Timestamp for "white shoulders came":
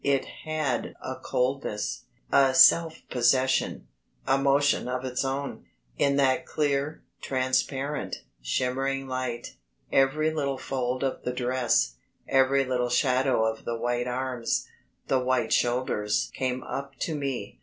15.19-16.63